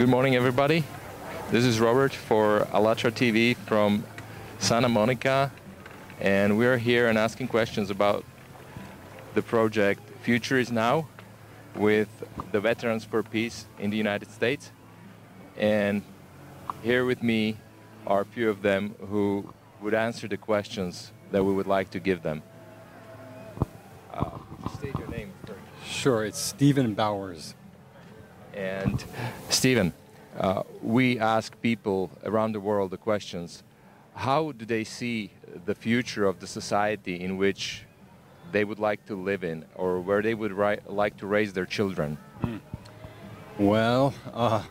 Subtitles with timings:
[0.00, 0.82] Good morning, everybody.
[1.50, 4.02] This is Robert for ALLATRA TV from
[4.58, 5.52] Santa Monica,
[6.18, 8.24] and we're here and asking questions about
[9.34, 11.06] the project Future is Now
[11.74, 12.08] with
[12.50, 14.72] the Veterans for Peace in the United States.
[15.58, 16.00] And
[16.82, 17.58] here with me
[18.06, 22.00] are a few of them who would answer the questions that we would like to
[22.00, 22.42] give them.
[24.14, 24.38] Uh,
[24.78, 25.60] state your name first.
[25.84, 27.54] Sure, it's Stephen Bowers.
[28.54, 29.02] And
[29.48, 29.92] Stephen,
[30.38, 33.62] uh, we ask people around the world the questions
[34.14, 35.30] how do they see
[35.64, 37.84] the future of the society in which
[38.52, 40.52] they would like to live in or where they would
[40.86, 42.18] like to raise their children?
[42.42, 42.60] Mm.
[43.58, 44.62] Well, uh,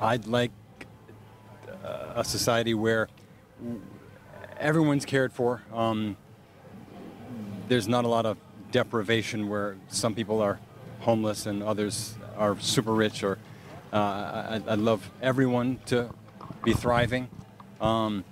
[0.00, 0.52] I'd like
[1.84, 3.08] uh, a society where
[4.58, 5.62] everyone's cared for.
[5.72, 6.16] Um,
[7.68, 8.36] there's not a lot of
[8.70, 10.60] deprivation where some people are
[11.00, 13.38] homeless and others are super rich or
[13.92, 16.10] uh, I, would love everyone to
[16.64, 17.28] be thriving.
[17.80, 18.24] Um,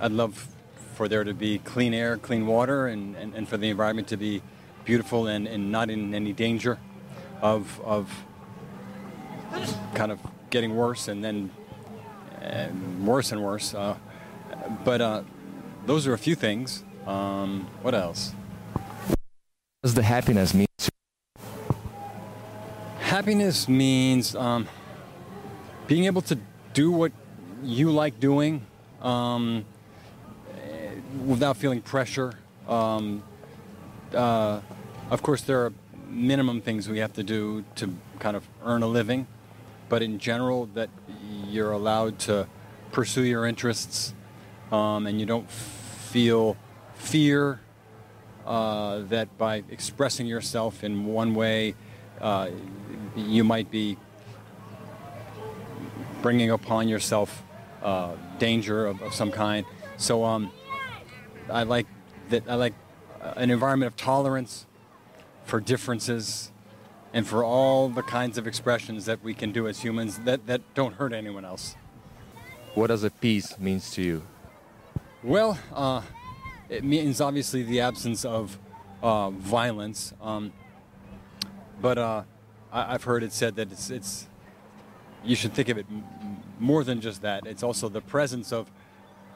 [0.00, 0.48] I'd love
[0.94, 4.16] for there to be clean air, clean water, and, and, and for the environment to
[4.16, 4.42] be
[4.84, 6.78] beautiful and, and not in any danger
[7.40, 8.24] of, of
[9.94, 11.50] kind of getting worse and then
[12.40, 13.74] and worse and worse.
[13.74, 13.96] Uh,
[14.84, 15.22] but uh,
[15.86, 16.84] those are a few things.
[17.06, 18.32] Um, what else?
[19.82, 20.66] Does the happiness mean?
[23.22, 24.66] Happiness means um,
[25.86, 26.36] being able to
[26.74, 27.12] do what
[27.62, 28.66] you like doing
[29.00, 29.64] um,
[31.24, 32.32] without feeling pressure.
[32.66, 33.22] Um,
[34.12, 34.60] uh,
[35.08, 35.72] of course, there are
[36.08, 39.28] minimum things we have to do to kind of earn a living,
[39.88, 40.90] but in general, that
[41.46, 42.48] you're allowed to
[42.90, 44.14] pursue your interests
[44.72, 46.56] um, and you don't feel
[46.96, 47.60] fear
[48.44, 51.76] uh, that by expressing yourself in one way,
[52.22, 52.48] uh,
[53.16, 53.98] you might be
[56.22, 57.42] bringing upon yourself
[57.82, 59.66] uh, danger of, of, some kind.
[59.96, 60.52] So um,
[61.50, 61.86] I like
[62.30, 62.44] that.
[62.48, 62.74] I like
[63.20, 64.66] an environment of tolerance
[65.44, 66.52] for differences
[67.12, 70.62] and for all the kinds of expressions that we can do as humans that, that
[70.74, 71.76] don't hurt anyone else.
[72.74, 74.22] What does a peace means to you?
[75.22, 76.02] Well, uh,
[76.68, 78.58] it means obviously the absence of
[79.02, 80.52] uh, violence, um,
[81.82, 82.22] but uh,
[82.72, 84.28] I, have heard it said that it's, it's
[85.24, 85.86] you should think of it
[86.58, 87.46] more than just that.
[87.46, 88.70] It's also the presence of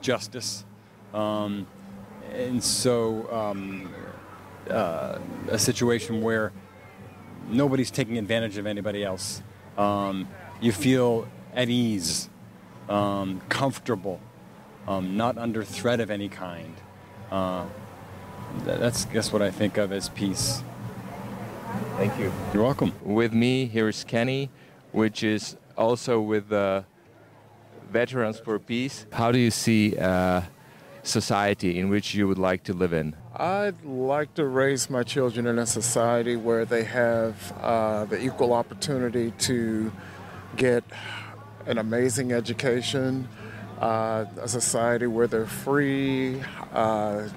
[0.00, 0.64] justice,
[1.12, 1.66] um,
[2.32, 3.92] and so um,
[4.70, 5.18] uh,
[5.48, 6.52] a situation where
[7.48, 9.42] nobody's taking advantage of anybody else.
[9.76, 10.28] Um,
[10.60, 12.30] you feel at ease,
[12.88, 14.20] um, comfortable,
[14.86, 16.74] um, not under threat of any kind.
[17.30, 17.66] Uh,
[18.64, 20.62] that's guess what I think of as peace.
[21.96, 22.32] Thank you.
[22.52, 22.92] You're welcome.
[23.02, 24.50] With me here is Kenny,
[24.92, 26.84] which is also with the
[27.90, 29.06] Veterans for Peace.
[29.12, 30.48] How do you see a
[31.02, 33.14] society in which you would like to live in?
[33.34, 38.52] I'd like to raise my children in a society where they have uh, the equal
[38.52, 39.92] opportunity to
[40.56, 40.84] get
[41.66, 43.28] an amazing education,
[43.80, 46.40] uh, a society where they're free,
[46.72, 47.28] uh,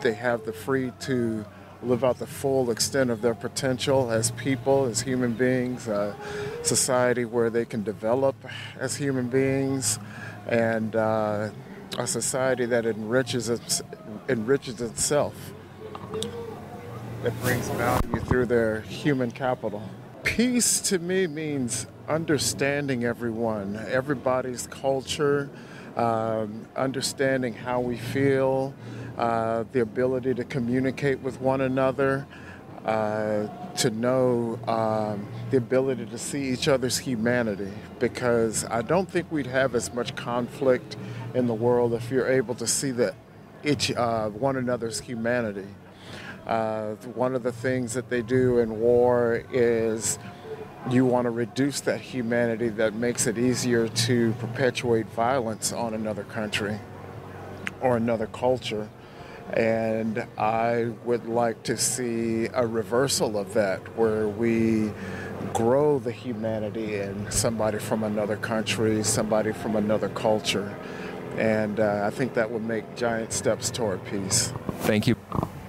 [0.00, 1.44] they have the free to
[1.82, 6.14] live out the full extent of their potential as people, as human beings, a
[6.62, 8.34] society where they can develop
[8.78, 9.98] as human beings,
[10.48, 11.50] and uh,
[11.98, 13.82] a society that enriches, its,
[14.28, 15.34] enriches itself,
[17.22, 19.82] that brings value through their human capital.
[20.24, 25.48] Peace to me means understanding everyone, everybody's culture,
[25.98, 28.72] um, understanding how we feel,
[29.18, 32.26] uh, the ability to communicate with one another,
[32.84, 37.72] uh, to know um, the ability to see each other's humanity.
[37.98, 40.96] Because I don't think we'd have as much conflict
[41.34, 43.14] in the world if you're able to see that
[43.64, 45.66] each uh, one another's humanity.
[46.46, 50.18] Uh, one of the things that they do in war is
[50.90, 56.24] you want to reduce that humanity that makes it easier to perpetuate violence on another
[56.24, 56.78] country
[57.80, 58.88] or another culture.
[59.52, 64.90] And I would like to see a reversal of that where we
[65.52, 70.74] grow the humanity in somebody from another country, somebody from another culture.
[71.36, 74.52] And uh, I think that would make giant steps toward peace.
[74.80, 75.16] Thank you.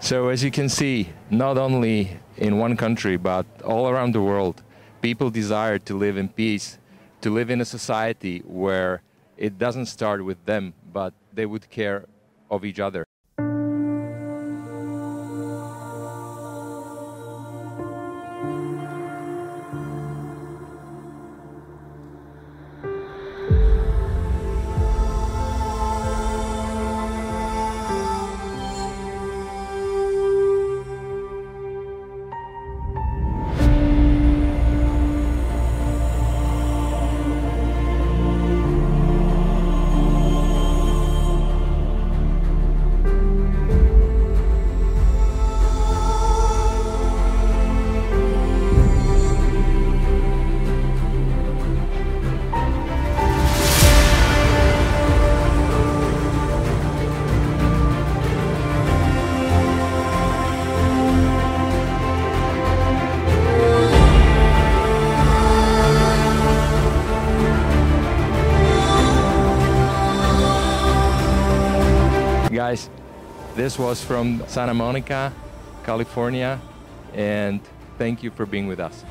[0.00, 4.62] So, as you can see, not only in one country, but all around the world,
[5.00, 6.78] people desire to live in peace,
[7.20, 9.02] to live in a society where
[9.36, 12.04] it doesn't start with them, but they would care
[12.50, 13.06] of each other.
[72.70, 72.88] Guys,
[73.56, 75.32] this was from Santa Monica,
[75.82, 76.60] California,
[77.14, 77.60] and
[77.98, 79.04] thank you for being with us.